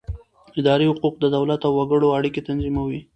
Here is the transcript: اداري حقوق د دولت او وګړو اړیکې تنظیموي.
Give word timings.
اداري 0.59 0.85
حقوق 0.91 1.15
د 1.19 1.25
دولت 1.35 1.61
او 1.67 1.71
وګړو 1.79 2.07
اړیکې 2.17 2.41
تنظیموي. 2.47 2.99